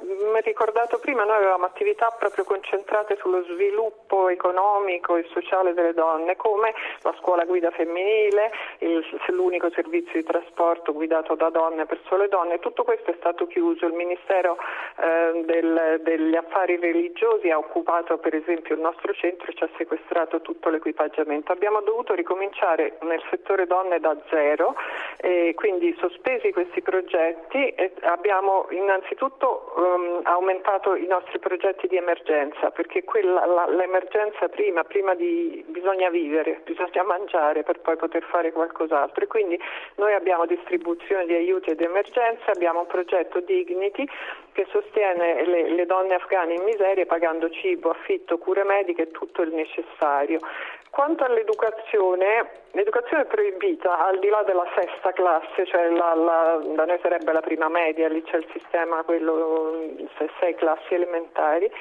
ricordato 0.41 0.99
prima, 0.99 1.25
noi 1.25 1.35
avevamo 1.35 1.65
attività 1.65 2.15
proprio 2.17 2.45
concentrate 2.45 3.17
sullo 3.19 3.43
sviluppo 3.43 4.29
economico 4.29 5.17
e 5.17 5.27
sociale 5.33 5.73
delle 5.73 5.93
donne, 5.93 6.37
come 6.37 6.73
la 7.01 7.13
scuola 7.19 7.43
guida 7.43 7.71
femminile, 7.71 8.51
il, 8.79 9.05
l'unico 9.31 9.69
servizio 9.71 10.13
di 10.13 10.23
trasporto 10.23 10.93
guidato 10.93 11.35
da 11.35 11.49
donne 11.49 11.85
per 11.85 11.99
sole 12.07 12.29
donne. 12.29 12.59
Tutto 12.59 12.85
questo 12.85 13.11
è 13.11 13.15
stato 13.17 13.47
chiuso. 13.47 13.85
Il 13.85 13.93
Ministero 13.93 14.55
eh, 14.95 15.43
del, 15.43 15.99
degli 16.01 16.35
Affari 16.37 16.77
Religiosi 16.77 17.49
ha 17.49 17.57
occupato 17.57 18.17
per 18.17 18.33
esempio 18.33 18.75
il 18.75 18.81
nostro 18.81 19.11
centro 19.13 19.51
e 19.51 19.55
ci 19.55 19.63
ha 19.65 19.69
sequestrato 19.75 20.39
tutto 20.39 20.69
l'equipaggiamento. 20.69 21.51
Abbiamo 21.51 21.81
dovuto 21.81 22.13
ricominciare 22.13 22.97
nel 23.01 23.21
settore 23.29 23.67
donne 23.67 23.99
da 23.99 24.15
zero, 24.29 24.73
e 25.17 25.53
quindi 25.53 25.93
sospesi 25.99 26.53
questi 26.53 26.81
progetti 26.81 27.08
progetti 27.09 27.73
abbiamo 28.01 28.67
innanzitutto 28.69 29.73
um, 29.75 30.21
aumentato 30.23 30.95
i 30.95 31.07
nostri 31.07 31.39
progetti 31.39 31.87
di 31.87 31.97
emergenza 31.97 32.69
perché 32.69 33.03
quella, 33.03 33.45
la, 33.45 33.65
l'emergenza 33.67 34.47
prima, 34.47 34.83
prima 34.83 35.15
di 35.15 35.65
bisogna 35.67 36.09
vivere, 36.09 36.61
bisogna 36.63 37.03
mangiare 37.03 37.63
per 37.63 37.79
poi 37.79 37.95
poter 37.97 38.23
fare 38.23 38.51
qualcos'altro 38.51 39.23
e 39.23 39.27
quindi 39.27 39.59
noi 39.95 40.13
abbiamo 40.13 40.45
distribuzione 40.45 41.25
di 41.25 41.33
aiuti 41.33 41.71
ed 41.71 41.81
emergenza, 41.81 42.51
abbiamo 42.51 42.81
un 42.81 42.87
progetto 42.87 43.39
Dignity 43.39 44.07
che 44.51 44.67
sostiene 44.69 45.45
le, 45.45 45.69
le 45.69 45.85
donne 45.85 46.13
afghane 46.13 46.53
in 46.53 46.63
miseria 46.63 47.05
pagando 47.05 47.49
cibo, 47.49 47.89
affitto, 47.89 48.37
cure 48.37 48.63
mediche 48.63 49.03
e 49.03 49.11
tutto 49.11 49.41
il 49.41 49.53
necessario. 49.53 50.39
Quanto 50.89 51.23
all'educazione, 51.23 52.49
l'educazione 52.71 53.23
è 53.23 53.25
proibita 53.25 54.05
al 54.05 54.17
di 54.19 54.27
là 54.27 54.41
della 54.43 54.65
sesta 54.75 55.11
classe, 55.11 55.65
cioè 55.65 55.87
la, 55.89 56.15
la, 56.15 56.59
da 56.65 56.85
noi 56.85 56.98
sarebbe 57.01 57.31
la 57.31 57.41
prima 57.41 57.69
media, 57.69 58.07
lì 58.07 58.21
c'è 58.23 58.37
il 58.37 58.47
sistema, 58.51 59.03
quello, 59.03 59.83
sei 60.39 60.55
classi 60.55 60.93
elementari, 60.93 61.71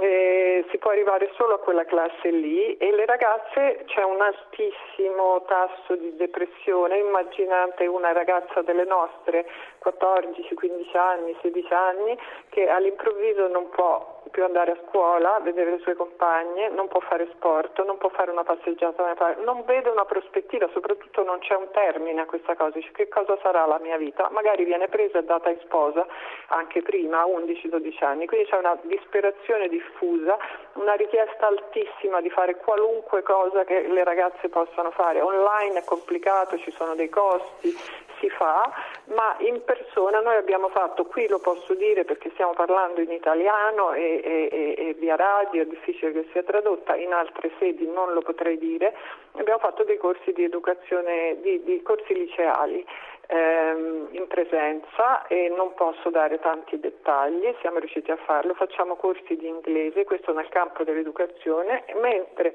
eh, 0.00 0.64
si 0.70 0.78
può 0.78 0.92
arrivare 0.92 1.30
solo 1.34 1.54
a 1.54 1.58
quella 1.58 1.84
classe 1.84 2.30
lì 2.30 2.76
e 2.76 2.92
le 2.92 3.04
ragazze 3.04 3.82
c'è 3.86 4.02
un 4.04 4.20
altissimo 4.20 5.42
tasso 5.46 5.96
di 5.96 6.14
depressione, 6.14 6.98
immaginate 6.98 7.86
una 7.86 8.12
ragazza 8.12 8.62
delle 8.62 8.84
nostre 8.84 9.46
14, 9.78 10.54
15 10.54 10.96
anni, 10.96 11.36
16 11.40 11.72
anni 11.72 12.18
che 12.48 12.68
all'improvviso 12.68 13.48
non 13.48 13.68
può 13.70 14.16
più 14.30 14.44
andare 14.44 14.72
a 14.72 14.78
scuola, 14.86 15.40
vedere 15.42 15.70
le 15.70 15.78
sue 15.78 15.94
compagne, 15.94 16.68
non 16.68 16.88
può 16.88 17.00
fare 17.00 17.28
sport, 17.32 17.82
non 17.84 17.98
può 17.98 18.08
fare 18.10 18.30
una 18.30 18.44
passeggiata, 18.44 19.36
non 19.44 19.64
vede 19.64 19.88
una 19.88 20.04
prospettiva, 20.04 20.68
soprattutto 20.72 21.22
non 21.24 21.38
c'è 21.38 21.54
un 21.54 21.68
termine 21.72 22.20
a 22.20 22.26
questa 22.26 22.54
cosa, 22.54 22.70
dice 22.70 22.90
che 22.92 23.08
cosa 23.08 23.38
sarà 23.42 23.64
la 23.66 23.78
mia 23.78 23.96
vita, 23.96 24.28
magari 24.30 24.64
viene 24.64 24.88
presa 24.88 25.18
e 25.18 25.24
data 25.24 25.50
in 25.50 25.58
sposa 25.60 26.06
anche 26.48 26.82
prima, 26.82 27.20
a 27.20 27.26
11-12 27.26 28.04
anni, 28.04 28.26
quindi 28.26 28.48
c'è 28.48 28.58
una 28.58 28.76
disperazione 28.82 29.68
diffusa, 29.68 30.36
una 30.74 30.94
richiesta 30.94 31.46
altissima 31.46 32.20
di 32.20 32.30
fare 32.30 32.56
qualunque 32.56 33.22
cosa 33.22 33.64
che 33.64 33.86
le 33.88 34.04
ragazze 34.04 34.48
possano 34.48 34.90
fare, 34.90 35.20
online 35.20 35.80
è 35.80 35.84
complicato, 35.84 36.58
ci 36.58 36.70
sono 36.72 36.94
dei 36.94 37.08
costi, 37.08 37.74
si 38.20 38.28
fa, 38.30 38.70
ma 39.14 39.36
in 39.38 39.62
persona 39.64 40.20
noi 40.20 40.36
abbiamo 40.36 40.68
fatto, 40.68 41.04
qui 41.04 41.28
lo 41.28 41.38
posso 41.38 41.74
dire 41.74 42.04
perché 42.04 42.30
stiamo 42.30 42.52
parlando 42.52 43.00
in 43.00 43.10
italiano 43.10 43.92
e, 43.92 44.20
e, 44.22 44.74
e 44.76 44.94
via 44.94 45.16
radio, 45.16 45.62
è 45.62 45.66
difficile 45.66 46.12
che 46.12 46.28
sia 46.32 46.42
tradotta, 46.42 46.96
in 46.96 47.12
altre 47.12 47.50
sedi 47.58 47.86
non 47.86 48.12
lo 48.12 48.20
potrei 48.20 48.58
dire, 48.58 48.94
abbiamo 49.32 49.58
fatto 49.58 49.84
dei 49.84 49.96
corsi 49.96 50.32
di 50.32 50.44
educazione, 50.44 51.38
di, 51.40 51.62
di 51.64 51.82
corsi 51.82 52.14
liceali 52.14 52.84
ehm, 53.28 54.08
in 54.12 54.26
presenza 54.26 55.26
e 55.26 55.52
non 55.54 55.74
posso 55.74 56.10
dare 56.10 56.38
tanti 56.40 56.78
dettagli, 56.80 57.54
siamo 57.60 57.78
riusciti 57.78 58.10
a 58.10 58.16
farlo, 58.16 58.54
facciamo 58.54 58.96
corsi 58.96 59.36
di 59.36 59.46
inglese, 59.46 60.04
questo 60.04 60.32
nel 60.32 60.48
campo 60.48 60.84
dell'educazione, 60.84 61.84
mentre 62.00 62.54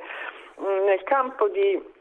mh, 0.57 0.83
nel 0.85 1.03
campo 1.03 1.47
di 1.47 1.92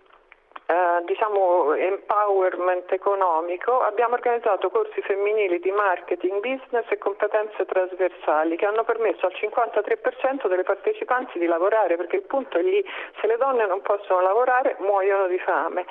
eh, 0.72 1.04
diciamo 1.04 1.74
empowerment 1.74 2.90
economico, 2.92 3.82
abbiamo 3.82 4.14
organizzato 4.14 4.70
corsi 4.70 5.02
femminili 5.02 5.60
di 5.60 5.70
marketing, 5.70 6.40
business 6.40 6.86
e 6.88 6.96
competenze 6.96 7.66
trasversali 7.66 8.56
che 8.56 8.64
hanno 8.64 8.82
permesso 8.82 9.26
al 9.26 9.34
53% 9.34 10.48
delle 10.48 10.62
partecipanti 10.62 11.38
di 11.38 11.44
lavorare, 11.44 11.96
perché 11.96 12.16
il 12.16 12.22
punto 12.22 12.56
è 12.56 12.62
lì, 12.62 12.82
se 13.20 13.26
le 13.26 13.36
donne 13.36 13.66
non 13.66 13.82
possono 13.82 14.22
lavorare 14.22 14.76
muoiono 14.78 15.26
di 15.26 15.38
fame. 15.40 15.84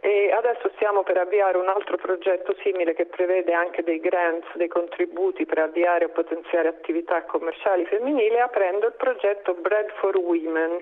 E 0.00 0.30
adesso 0.30 0.70
stiamo 0.76 1.02
per 1.02 1.16
avviare 1.16 1.58
un 1.58 1.66
altro 1.66 1.96
progetto 1.96 2.54
simile 2.62 2.94
che 2.94 3.06
prevede 3.06 3.52
anche 3.52 3.82
dei 3.82 3.98
grants, 3.98 4.54
dei 4.54 4.68
contributi 4.68 5.46
per 5.46 5.58
avviare 5.58 6.04
o 6.04 6.10
potenziare 6.10 6.68
attività 6.68 7.24
commerciali 7.24 7.84
femminili, 7.86 8.38
aprendo 8.38 8.86
il 8.86 8.94
progetto 8.94 9.54
Bread 9.54 9.90
for 9.98 10.16
Women 10.16 10.78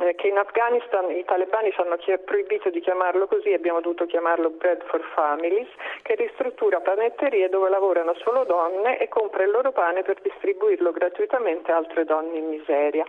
eh, 0.00 0.14
che 0.14 0.28
in 0.28 0.38
Afghanistan 0.38 1.10
i 1.10 1.24
talebani 1.24 1.70
ci 1.72 1.80
hanno 1.80 1.96
proibito 2.24 2.70
di 2.70 2.80
chiamarlo 2.80 3.26
così, 3.26 3.52
abbiamo 3.52 3.80
dovuto 3.80 4.06
chiamarlo 4.06 4.50
Bread 4.50 4.82
for 4.84 5.02
Families, 5.14 5.68
che 6.02 6.14
ristruttura 6.14 6.80
panetterie 6.80 7.48
dove 7.48 7.68
lavorano 7.68 8.14
solo 8.14 8.44
donne 8.44 8.98
e 8.98 9.08
compra 9.08 9.44
il 9.44 9.50
loro 9.50 9.72
pane 9.72 10.02
per 10.02 10.20
distribuirlo 10.20 10.92
gratuitamente 10.92 11.72
a 11.72 11.76
altre 11.76 12.04
donne 12.04 12.38
in 12.38 12.48
miseria. 12.48 13.04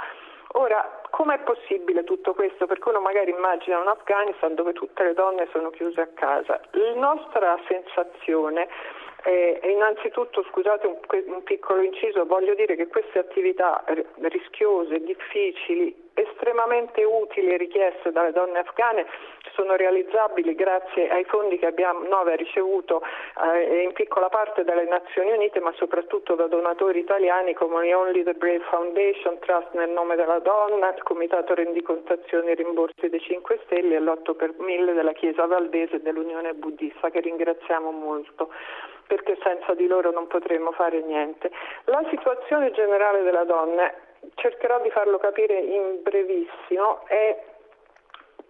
Ora, 0.56 1.02
com'è 1.10 1.40
possibile 1.40 2.04
tutto 2.04 2.34
questo? 2.34 2.68
Perché 2.68 2.90
uno 2.90 3.00
magari 3.00 3.32
immagina 3.32 3.80
un 3.80 3.88
Afghanistan 3.88 4.54
dove 4.54 4.74
tutte 4.74 5.04
le 5.04 5.14
donne 5.14 5.48
sono 5.52 5.72
chiuse 5.72 6.02
a 6.02 6.08
casa. 6.14 6.60
La 6.72 6.94
nostra 6.94 7.58
sensazione 7.68 8.68
eh, 9.24 9.60
innanzitutto, 9.64 10.44
scusate 10.50 10.88
un, 10.88 10.98
un, 11.28 11.44
piccolo 11.44 11.82
inciso, 11.82 12.26
voglio 12.26 12.54
dire 12.56 12.76
che 12.76 12.88
queste 12.88 13.20
attività 13.20 13.84
rischiose, 14.22 15.00
difficili, 15.00 15.96
estremamente 16.14 17.04
utili 17.04 17.54
e 17.54 17.58
richieste 17.58 18.12
dalle 18.12 18.32
donne 18.32 18.60
afghane 18.60 19.06
sono 19.54 19.76
realizzabili 19.76 20.56
grazie 20.56 21.10
ai 21.10 21.24
fondi 21.26 21.58
che 21.58 21.68
abbiamo, 21.68 22.08
Nove 22.08 22.34
ha 22.34 22.36
ricevuto 22.36 23.02
eh, 23.56 23.84
in 23.84 23.94
piccola 23.94 24.30
parte 24.30 24.64
dalle 24.64 24.86
Nazioni 24.86 25.32
Unite 25.32 25.60
ma 25.60 25.72
soprattutto 25.78 26.36
da 26.36 26.48
donatori 26.48 27.00
italiani 27.00 27.54
come 27.54 27.94
Only 27.94 28.24
the 28.24 28.34
Brave 28.34 28.64
Foundation, 28.70 29.40
Trust 29.40 29.74
nel 29.74 29.90
nome 29.90 30.16
della 30.16 30.40
donna, 30.40 30.94
il 30.94 31.04
Comitato 31.04 31.54
Rendicontazione 31.54 32.52
e 32.52 32.56
Rimborsi 32.56 33.10
dei 33.10 33.20
5 33.20 33.60
Stelle 33.66 33.96
e 33.96 34.00
l'8 34.00 34.36
per 34.36 34.54
1000 34.58 34.94
della 34.94 35.14
Chiesa 35.14 35.46
Valdese 35.46 35.96
e 35.96 36.02
dell'Unione 36.02 36.54
Buddista 36.54 37.10
che 37.10 37.20
ringraziamo 37.20 37.92
molto 37.92 38.50
perché 39.08 39.38
senza 39.42 39.74
di 39.74 39.88
loro 39.88 40.12
non 40.12 40.28
potremmo 40.28 40.72
fare 40.72 41.02
niente. 41.02 41.52
La 41.86 42.04
situazione 42.10 42.72
generale 42.72 43.24
della 43.24 43.44
donna, 43.44 43.92
cercherò 44.36 44.82
di 44.82 44.90
farlo 44.90 45.18
capire 45.18 45.58
in 45.60 46.02
brevissimo, 46.02 47.06
è 47.08 47.52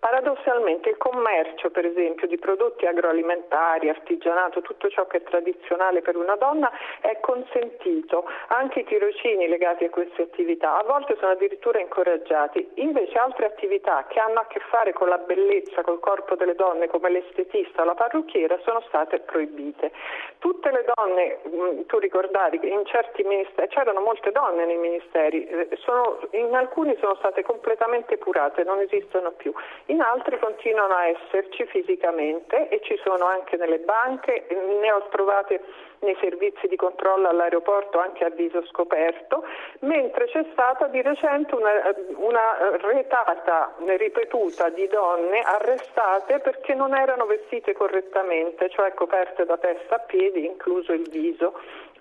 Paradossalmente 0.03 0.89
il 0.89 0.97
commercio, 0.97 1.69
per 1.69 1.85
esempio, 1.85 2.27
di 2.27 2.37
prodotti 2.37 2.85
agroalimentari, 2.85 3.87
artigianato, 3.87 4.59
tutto 4.59 4.89
ciò 4.89 5.07
che 5.07 5.19
è 5.19 5.23
tradizionale 5.23 6.01
per 6.01 6.17
una 6.17 6.35
donna 6.35 6.69
è 6.99 7.21
consentito, 7.21 8.25
anche 8.47 8.81
i 8.81 8.83
tirocini 8.83 9.47
legati 9.47 9.85
a 9.85 9.89
queste 9.89 10.23
attività, 10.23 10.77
a 10.77 10.83
volte 10.83 11.15
sono 11.21 11.31
addirittura 11.31 11.79
incoraggiati, 11.79 12.71
invece 12.83 13.17
altre 13.17 13.45
attività 13.45 14.05
che 14.09 14.19
hanno 14.19 14.41
a 14.41 14.45
che 14.47 14.59
fare 14.69 14.91
con 14.91 15.07
la 15.07 15.19
bellezza, 15.19 15.83
col 15.83 16.01
corpo 16.01 16.35
delle 16.35 16.55
donne, 16.55 16.87
come 16.87 17.09
l'estetista 17.09 17.83
o 17.83 17.85
la 17.85 17.95
parrucchiera, 17.95 18.59
sono 18.65 18.81
state 18.87 19.19
proibite. 19.19 19.93
Tutte 20.39 20.69
le 20.69 20.83
donne, 20.95 21.39
mm, 21.47 21.81
tu 21.85 21.97
ricordavi 21.99 22.59
che 22.59 22.67
in 22.67 22.85
certi 22.87 23.23
ministeri, 23.23 23.69
c'erano 23.69 24.01
molte 24.01 24.33
donne 24.33 24.65
nei 24.65 24.75
ministeri, 24.75 25.47
eh, 25.47 25.69
sono, 25.77 26.19
in 26.31 26.53
alcuni 26.53 26.93
sono 26.99 27.15
state 27.15 27.41
completamente 27.41 28.17
purate, 28.17 28.65
non 28.65 28.79
esistono 28.79 29.31
più 29.31 29.53
in 29.93 30.01
altri 30.01 30.39
continuano 30.39 30.95
a 30.95 31.05
esserci 31.05 31.65
fisicamente 31.67 32.67
e 32.69 32.81
ci 32.83 32.99
sono 33.03 33.25
anche 33.25 33.57
nelle 33.57 33.77
banche, 33.77 34.47
ne 34.49 34.91
ho 34.91 35.07
trovate 35.09 35.61
nei 36.03 36.17
servizi 36.19 36.67
di 36.67 36.75
controllo 36.75 37.27
all'aeroporto 37.27 37.99
anche 37.99 38.25
a 38.25 38.29
viso 38.29 38.63
scoperto, 38.65 39.43
mentre 39.79 40.25
c'è 40.27 40.45
stata 40.51 40.87
di 40.87 41.01
recente 41.01 41.55
una, 41.55 41.71
una 42.17 42.77
retata 42.77 43.73
ripetuta 43.77 44.69
di 44.69 44.87
donne 44.87 45.39
arrestate 45.41 46.39
perché 46.39 46.73
non 46.73 46.95
erano 46.95 47.25
vestite 47.25 47.73
correttamente, 47.73 48.69
cioè 48.69 48.93
coperte 48.93 49.45
da 49.45 49.57
testa 49.57 49.95
a 49.95 49.99
piedi, 49.99 50.45
incluso 50.45 50.93
il 50.93 51.09
viso 51.09 51.53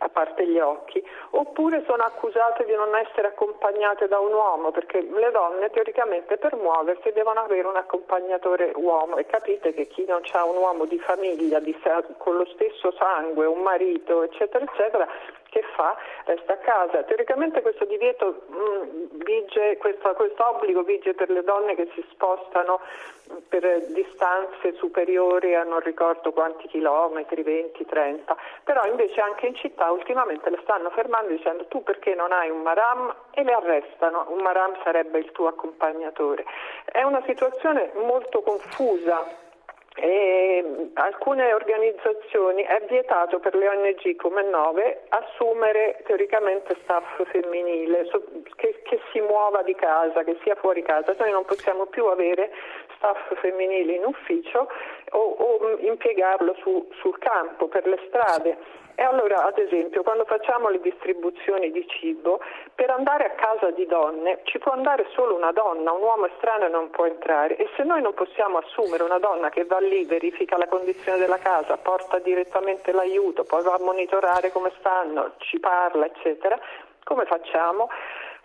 a 0.02 0.09
parte 0.09 0.47
gli 0.47 0.59
occhi, 0.59 1.02
oppure 1.30 1.85
sono 1.87 2.02
accusate 2.02 2.64
di 2.64 2.75
non 2.75 2.94
essere 2.97 3.28
accompagnate 3.28 4.09
da 4.09 4.18
un 4.18 4.32
uomo, 4.32 4.71
perché 4.73 5.00
le 5.00 5.30
donne 5.30 5.71
teoricamente 5.71 6.37
per 6.38 6.56
muoversi 6.56 7.12
devono 7.12 7.40
avere 7.40 7.68
un 7.68 7.76
accompagnatore 7.76 8.73
uomo. 8.75 9.16
E 9.16 9.26
capite 9.26 9.73
che 9.73 9.87
chi 9.87 10.04
non 10.06 10.23
ha 10.32 10.44
un 10.44 10.56
uomo 10.56 10.87
di 10.87 10.99
famiglia 10.99 11.61
di, 11.61 11.76
con 12.18 12.37
lo 12.37 12.47
stesso 12.47 12.92
sangue, 12.92 13.47
un 13.47 13.61
marito, 13.62 13.91
eccetera, 14.00 14.64
eccetera, 14.64 15.08
che 15.50 15.62
fa? 15.75 15.96
Resta 16.25 16.54
a 16.54 16.56
casa. 16.56 17.02
Teoricamente 17.02 17.61
questo 17.61 17.84
divieto 17.84 18.44
mh, 18.46 18.56
mm, 18.56 19.22
vige, 19.25 19.76
questo, 19.76 20.14
questo 20.14 20.49
obbligo 20.49 20.82
vige 20.82 21.14
per 21.14 21.28
le 21.30 21.42
donne 21.42 21.75
che 21.75 21.90
si 21.94 22.04
spostano 22.11 22.80
per 23.49 23.87
distanze 23.88 24.75
superiori 24.75 25.54
a 25.54 25.62
non 25.62 25.80
ricordo 25.80 26.32
quanti 26.32 26.68
chilometri, 26.68 27.42
20, 27.42 27.84
30, 27.84 28.37
però 28.64 28.84
invece 28.87 29.20
anche 29.20 29.46
in 29.46 29.54
città 29.54 29.90
ultimamente 29.90 30.50
le 30.50 30.58
stanno 30.62 30.90
fermando 30.90 31.32
dicendo 31.32 31.66
tu 31.66 31.82
perché 31.82 32.14
non 32.14 32.32
hai 32.32 32.50
un 32.50 32.62
maram 32.62 33.14
e 33.32 33.42
le 33.42 33.52
arrestano, 33.52 34.26
un 34.28 34.42
maram 34.42 34.76
sarebbe 34.82 35.18
il 35.18 35.32
tuo 35.32 35.49
accompagnatore. 35.49 36.44
È 36.84 37.02
una 37.02 37.22
situazione 37.26 37.92
molto 37.94 38.42
confusa 38.42 39.40
e 39.94 40.90
alcune 40.94 41.52
organizzazioni 41.52 42.62
è 42.62 42.82
vietato 42.88 43.38
per 43.40 43.54
le 43.54 43.68
ONG 43.68 44.16
come 44.16 44.42
Nove 44.42 45.02
assumere 45.08 46.02
teoricamente 46.06 46.76
staff 46.82 47.22
femminile 47.30 48.08
che, 48.56 48.80
che, 48.84 49.00
si 49.12 49.20
muova 49.20 49.62
di 49.62 49.75
casa, 49.75 50.25
che 50.25 50.38
sia 50.42 50.54
fuori 50.54 50.82
casa. 50.82 51.14
Noi 51.18 51.30
non 51.30 51.44
possiamo 51.44 51.87
più 51.87 52.06
avere 52.06 52.52
staff 52.96 53.34
femminili 53.34 53.96
in 53.96 54.04
ufficio 54.04 54.68
o, 55.11 55.18
o 55.18 55.78
impiegarlo 55.80 56.54
su, 56.61 56.88
sul 57.00 57.18
campo, 57.18 57.68
per 57.68 57.87
le 57.87 57.99
strade. 58.06 58.56
E 58.94 59.02
allora, 59.02 59.44
ad 59.44 59.58
esempio, 59.58 60.02
quando 60.02 60.25
facciamo 60.25 60.68
le 60.68 60.80
distribuzioni 60.80 61.70
di 61.70 61.87
cibo, 61.88 62.40
per 62.75 62.90
andare 62.90 63.25
a 63.25 63.30
casa 63.30 63.70
di 63.70 63.87
donne 63.87 64.40
ci 64.44 64.58
può 64.58 64.72
andare 64.72 65.06
solo 65.14 65.34
una 65.34 65.52
donna, 65.52 65.92
un 65.92 66.02
uomo 66.02 66.26
estraneo 66.26 66.68
non 66.68 66.90
può 66.90 67.06
entrare 67.06 67.56
e 67.56 67.68
se 67.76 67.84
noi 67.84 68.02
non 68.02 68.14
possiamo 68.14 68.58
assumere 68.58 69.02
una 69.02 69.18
donna 69.18 69.49
che 69.49 69.64
va 69.64 69.78
lì, 69.78 70.04
verifica 70.04 70.56
la 70.56 70.68
condizione 70.68 71.18
della 71.18 71.38
casa, 71.38 71.76
porta 71.76 72.18
direttamente 72.18 72.92
l'aiuto, 72.92 73.44
poi 73.44 73.62
va 73.62 73.75
a 73.75 73.82
monitorare 73.82 74.52
come 74.52 74.72
stanno, 74.78 75.32
ci 75.38 75.58
parla, 75.58 76.06
eccetera, 76.06 76.58
come 77.04 77.25
facciamo? 77.25 77.88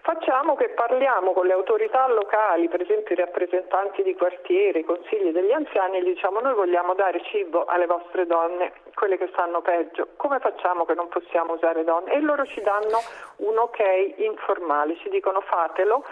Facciamo 0.08 0.56
che 0.56 0.70
parliamo 0.70 1.34
con 1.34 1.48
le 1.48 1.52
autorità 1.52 2.08
locali, 2.08 2.70
per 2.70 2.80
esempio 2.80 3.14
i 3.14 3.18
rappresentanti 3.18 4.04
di 4.04 4.16
quartiere, 4.16 4.80
i 4.80 4.86
consigli 4.86 5.34
degli 5.34 5.52
anziani 5.52 5.98
e 5.98 6.04
diciamo 6.04 6.40
noi 6.40 6.54
vogliamo 6.54 6.94
dare 6.94 7.22
cibo 7.24 7.66
alle 7.66 7.88
vostre 7.88 8.26
donne, 8.26 8.72
quelle 8.96 9.18
che 9.18 9.28
stanno 9.34 9.60
peggio, 9.60 10.08
come 10.16 10.40
facciamo 10.40 10.86
che 10.86 10.94
non 10.94 11.10
possiamo 11.10 11.56
usare 11.56 11.84
donne? 11.84 12.14
E 12.14 12.22
loro 12.22 12.46
ci 12.46 12.62
danno 12.62 13.00
un 13.40 13.58
ok 13.58 14.14
informale, 14.16 14.96
ci 14.96 15.10
dicono 15.10 15.42
fatelo 15.42 16.06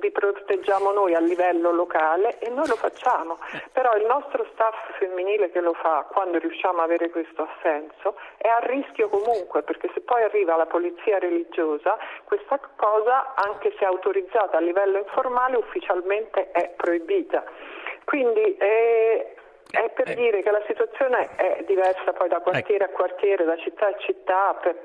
vi 0.00 0.10
proteggiamo 0.10 0.92
noi 0.92 1.14
a 1.14 1.20
livello 1.20 1.72
locale 1.72 2.38
e 2.38 2.48
noi 2.50 2.66
lo 2.66 2.76
facciamo, 2.76 3.38
però 3.72 3.94
il 3.96 4.06
nostro 4.06 4.46
staff 4.52 4.98
femminile 4.98 5.50
che 5.50 5.60
lo 5.60 5.74
fa 5.74 6.06
quando 6.10 6.38
riusciamo 6.38 6.80
a 6.80 6.84
avere 6.84 7.10
questo 7.10 7.42
assenso 7.42 8.16
è 8.36 8.48
a 8.48 8.58
rischio 8.60 9.08
comunque 9.08 9.62
perché 9.62 9.90
se 9.94 10.00
poi 10.00 10.22
arriva 10.22 10.56
la 10.56 10.66
polizia 10.66 11.18
religiosa 11.18 11.96
questa 12.24 12.58
cosa 12.76 13.34
anche 13.34 13.74
se 13.78 13.84
autorizzata 13.84 14.56
a 14.56 14.60
livello 14.60 14.98
informale 14.98 15.56
ufficialmente 15.56 16.50
è 16.50 16.72
proibita. 16.76 17.44
Quindi 18.04 18.56
eh, 18.56 19.35
è 19.70 19.90
per 19.90 20.10
eh. 20.10 20.14
dire 20.14 20.42
che 20.42 20.50
la 20.50 20.62
situazione 20.66 21.34
è 21.36 21.64
diversa 21.66 22.12
poi 22.12 22.28
da 22.28 22.40
quartiere 22.40 22.84
ecco. 22.84 22.92
a 22.92 22.96
quartiere, 22.96 23.44
da 23.44 23.56
città 23.56 23.88
a 23.88 23.96
città, 23.98 24.58
per, 24.60 24.80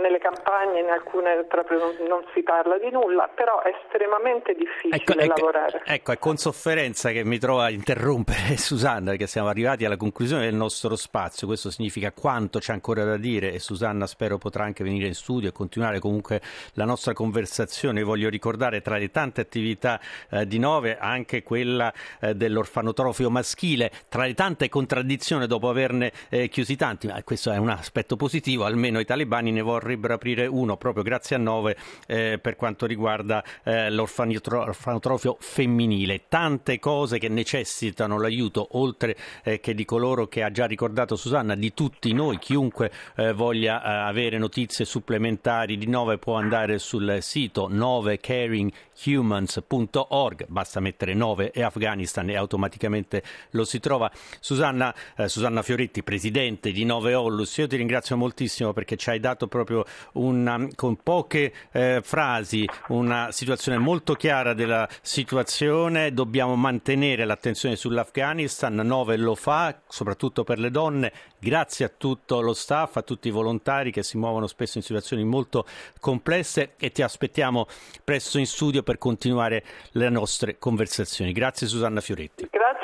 nelle 0.00 0.18
campagne 0.18 0.80
in 0.80 0.88
alcune 0.88 1.44
proprio 1.44 1.78
non, 1.78 1.94
non, 2.08 2.24
si 2.32 2.42
parla 2.42 2.78
di 2.78 2.90
nulla, 2.90 3.28
però 3.34 3.60
è 3.62 3.74
estremamente 3.82 4.54
difficile 4.54 4.96
ecco, 4.96 5.12
ecco 5.12 5.34
lavorare. 5.40 5.82
Ecco, 5.84 6.12
è 6.12 6.18
con 6.18 6.36
sofferenza 6.36 7.10
che 7.10 7.24
mi 7.24 7.38
trovo 7.38 7.60
a 7.60 7.70
interrompere 7.70 8.56
Susanna 8.58 9.10
perché 9.10 9.26
siamo 9.26 9.48
arrivati 9.48 9.84
alla 9.84 9.96
conclusione 9.96 10.44
del 10.44 10.54
nostro 10.54 10.96
spazio, 10.96 11.46
questo 11.46 11.70
significa 11.70 12.12
quanto 12.12 12.58
c'è 12.58 12.72
ancora 12.72 13.04
da 13.04 13.16
dire 13.16 13.52
e 13.52 13.58
Susanna 13.58 14.06
spero 14.06 14.38
potrà 14.38 14.64
anche 14.64 14.82
venire 14.84 15.06
in 15.06 15.14
studio 15.14 15.48
e 15.48 15.52
continuare 15.52 15.98
comunque 15.98 16.40
la 16.74 16.84
nostra 16.84 17.12
conversazione. 17.12 18.02
Voglio 18.02 18.28
ricordare 18.28 18.80
tra 18.80 18.96
le 18.96 19.10
tante 19.10 19.40
attività 19.40 20.00
eh, 20.30 20.46
di 20.46 20.58
Nove 20.58 20.96
anche 20.98 21.42
quella 21.42 21.92
eh, 22.20 22.34
dell'orfanotrofio 22.34 23.30
maschile 23.30 23.90
tra 24.14 24.26
le 24.26 24.34
tante 24.34 24.68
contraddizioni 24.68 25.48
dopo 25.48 25.68
averne 25.68 26.12
eh, 26.28 26.48
chiusi 26.48 26.76
tanti, 26.76 27.08
ma 27.08 27.20
questo 27.24 27.50
è 27.50 27.56
un 27.56 27.68
aspetto 27.68 28.14
positivo, 28.14 28.64
almeno 28.64 29.00
i 29.00 29.04
talebani 29.04 29.50
ne 29.50 29.60
vorrebbero 29.60 30.14
aprire 30.14 30.46
uno 30.46 30.76
proprio 30.76 31.02
grazie 31.02 31.34
a 31.34 31.40
Nove 31.40 31.76
eh, 32.06 32.38
per 32.40 32.54
quanto 32.54 32.86
riguarda 32.86 33.42
eh, 33.64 33.90
l'orfanotrofio 33.90 35.36
femminile. 35.40 36.28
Tante 36.28 36.78
cose 36.78 37.18
che 37.18 37.28
necessitano 37.28 38.20
l'aiuto, 38.20 38.78
oltre 38.78 39.16
eh, 39.42 39.58
che 39.58 39.74
di 39.74 39.84
coloro 39.84 40.28
che 40.28 40.44
ha 40.44 40.52
già 40.52 40.66
ricordato 40.66 41.16
Susanna, 41.16 41.56
di 41.56 41.74
tutti 41.74 42.12
noi, 42.12 42.38
chiunque 42.38 42.92
eh, 43.16 43.32
voglia 43.32 43.82
eh, 43.82 43.88
avere 44.08 44.38
notizie 44.38 44.84
supplementari 44.84 45.76
di 45.76 45.88
Nove 45.88 46.18
può 46.18 46.36
andare 46.36 46.78
sul 46.78 47.18
sito 47.20 47.66
novecaringhumans.org, 47.68 50.46
basta 50.46 50.78
mettere 50.78 51.14
Nove 51.14 51.50
e 51.50 51.64
Afghanistan 51.64 52.30
e 52.30 52.36
automaticamente 52.36 53.20
lo 53.50 53.64
si 53.64 53.80
trova. 53.80 54.02
Susanna, 54.40 54.94
eh, 55.16 55.28
Susanna 55.28 55.62
Fioretti, 55.62 56.02
presidente 56.02 56.72
di 56.72 56.84
Nove 56.84 57.14
Ollus, 57.14 57.56
io 57.58 57.66
ti 57.66 57.76
ringrazio 57.76 58.16
moltissimo 58.16 58.72
perché 58.72 58.96
ci 58.96 59.10
hai 59.10 59.20
dato 59.20 59.46
proprio 59.46 59.84
una, 60.12 60.68
con 60.74 60.96
poche 61.02 61.52
eh, 61.72 62.00
frasi 62.02 62.66
una 62.88 63.30
situazione 63.30 63.78
molto 63.78 64.14
chiara 64.14 64.54
della 64.54 64.88
situazione. 65.00 66.12
Dobbiamo 66.12 66.56
mantenere 66.56 67.24
l'attenzione 67.24 67.76
sull'Afghanistan, 67.76 68.74
Nove 68.74 69.16
lo 69.16 69.34
fa, 69.34 69.80
soprattutto 69.88 70.44
per 70.44 70.58
le 70.58 70.70
donne. 70.70 71.12
Grazie 71.38 71.84
a 71.84 71.92
tutto 71.94 72.40
lo 72.40 72.54
staff, 72.54 72.96
a 72.96 73.02
tutti 73.02 73.28
i 73.28 73.30
volontari 73.30 73.90
che 73.90 74.02
si 74.02 74.16
muovono 74.16 74.46
spesso 74.46 74.78
in 74.78 74.84
situazioni 74.84 75.24
molto 75.24 75.66
complesse 76.00 76.72
e 76.78 76.90
ti 76.90 77.02
aspettiamo 77.02 77.66
presto 78.02 78.38
in 78.38 78.46
studio 78.46 78.82
per 78.82 78.98
continuare 78.98 79.62
le 79.92 80.08
nostre 80.08 80.58
conversazioni. 80.58 81.32
Grazie 81.32 81.66
Susanna 81.66 82.00
Fioretti. 82.00 82.48
Grazie 82.50 82.83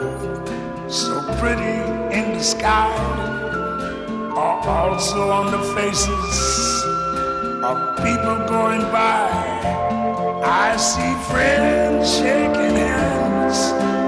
pretty 1.41 1.81
in 2.15 2.33
the 2.37 2.43
sky, 2.43 2.93
are 4.37 4.69
also 4.69 5.31
on 5.31 5.49
the 5.49 5.63
faces 5.73 6.83
of 7.63 7.97
people 7.97 8.37
going 8.47 8.83
by. 8.91 9.25
I 10.43 10.77
see 10.77 11.13
friends 11.31 12.17
shaking 12.17 12.75
hands 12.75 14.00